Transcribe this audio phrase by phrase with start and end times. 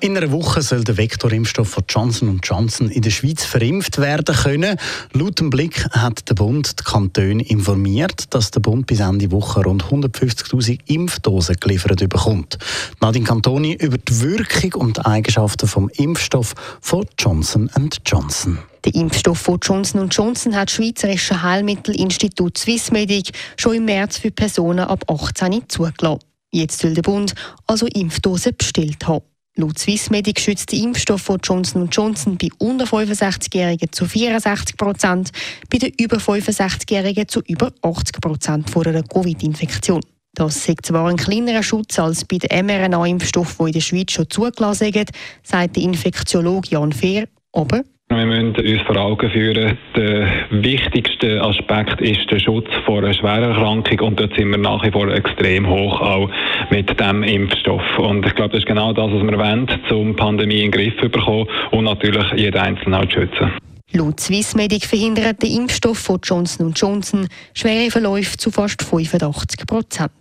[0.00, 4.76] In einer Woche soll der Vektorimpfstoff von Johnson Johnson in der Schweiz verimpft werden können.
[5.12, 9.60] Laut dem Blick hat der Bund die Kantone informiert, dass der Bund bis Ende Woche
[9.60, 12.58] rund 150.000 Impfdosen geliefert bekommt.
[13.00, 17.68] Nadine Cantoni über die Wirkung und die Eigenschaften vom Impfstoff von Johnson
[18.06, 18.58] Johnson.
[18.84, 24.86] Der Impfstoff von Johnson Johnson hat das Schweizerische Heilmittelinstitut Swissmedic schon im März für Personen
[24.86, 26.20] ab 18 zugelassen.
[26.52, 27.34] Jetzt soll der Bund
[27.66, 29.24] also Impfdosen bestellt haben.
[29.60, 35.32] Laut Swissmedic schützt der Impfstoff von Johnson Johnson bei unter 65-Jährigen zu 64 Prozent,
[35.68, 40.00] bei den über 65-Jährigen zu über 80 Prozent vor einer Covid-Infektion.
[40.32, 44.30] Das ist zwar ein kleinerer Schutz als bei den mRNA-Impfstoffen, die in der Schweiz schon
[44.30, 45.10] zugelassen sind,
[45.42, 52.00] sagt der Infektiologe Jan Fehr, aber wir müssen uns vor Augen führen, der wichtigste Aspekt
[52.00, 55.68] ist der Schutz vor einer schweren Erkrankung und dort sind wir nach wie vor extrem
[55.68, 56.30] hoch, auch
[56.70, 57.98] mit dem Impfstoff.
[57.98, 60.72] Und ich glaube, das ist genau das, was wir wollen, um die Pandemie in den
[60.72, 63.52] Griff zu bekommen und natürlich jeden Einzelnen auch zu schützen.
[63.92, 70.12] Laut Swissmedic verhindert der Impfstoff von Johnson Johnson schwere Verläufe zu fast 85 Prozent.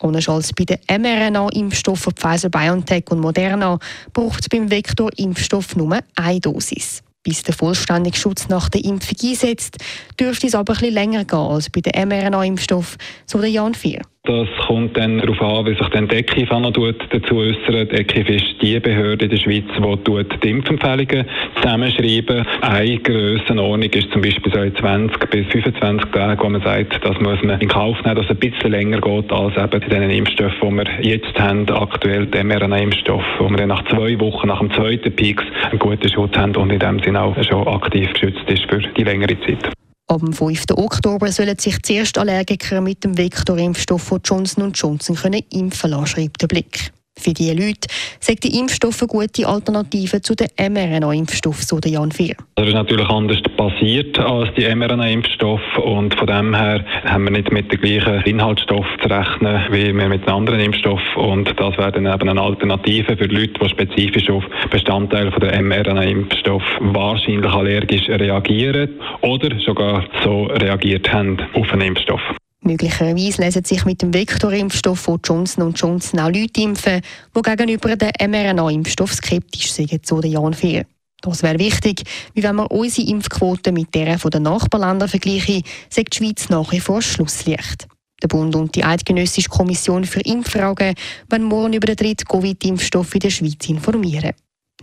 [0.00, 3.78] Anders als bei den mRNA-Impfstoffen Pfizer-BioNTech und Moderna
[4.12, 7.02] braucht es beim Vektor-Impfstoff nur eine Dosis.
[7.28, 9.76] Bis der vollständige Schutz nach der Impfung einsetzt,
[10.18, 14.00] dürfte es aber etwas länger gehen als bei den mRNA-Impfstoff, so der Jan Vier.
[14.28, 17.92] Das kommt dann darauf an, wie sich dann die ECIF dazu äußert.
[17.92, 21.24] Die ECIF ist die Behörde in der Schweiz, die die Impfempfehlungen
[21.56, 22.44] zusammenschreiben.
[22.60, 27.42] Eine Grössenordnung ist zum Beispiel so 20 bis 25 Tage, wo man sagt, das muss
[27.42, 30.70] man in Kauf nehmen, dass es ein bisschen länger geht als eben in den Impfstoffen,
[30.70, 34.70] die wir jetzt haben, aktuell der mRNA-Impfstoff, wo wir dann nach zwei Wochen, nach dem
[34.72, 38.68] zweiten Peaks, einen guten Schutz haben und in dem Sinne auch schon aktiv geschützt ist
[38.68, 39.77] für die längere Zeit.
[40.10, 40.64] Am 5.
[40.72, 46.40] Oktober sollen sich zuerst Allergiker mit dem Vektorimpfstoff von Johnson Johnson können impfen lassen, schreibt
[46.40, 46.92] der Blick.
[47.18, 47.88] Für diese Leute
[48.20, 52.36] sagt die Impfstoffe gute Alternative zu den mRNA-Impfstoffen, so der Jan Vier.
[52.54, 57.50] Das ist natürlich anders basiert als die mRNA-Impfstoffe und von dem her haben wir nicht
[57.52, 62.06] mit den gleichen Inhaltsstoffen zu rechnen wie wir mit anderen Impfstoffen und das wäre dann
[62.06, 68.90] eben eine Alternative für Leute, die spezifisch auf Bestandteile von der mRNA-Impfstoff wahrscheinlich allergisch reagieren
[69.22, 72.22] oder sogar so reagiert haben auf einen Impfstoff.
[72.62, 77.00] Möglicherweise lesen sich mit dem Vektorimpfstoff von Johnson Johnson auch Leute impfen,
[77.36, 80.84] die gegenüber dem mRNA-Impfstoff skeptisch sind, so der Jan Fehr.
[81.20, 82.02] Das wäre wichtig,
[82.34, 86.80] weil wenn wir unsere Impfquote mit der der Nachbarländer vergleichen, sagt die Schweiz nach wie
[86.80, 87.88] vor Schlusslicht.
[88.22, 90.94] Der Bund und die Eidgenössische Kommission für Impffragen
[91.28, 94.32] werden morgen über den dritten Covid-Impfstoff in der Schweiz informieren.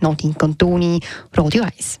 [0.00, 1.00] Nadine Cantoni,
[1.34, 2.00] Radio 1.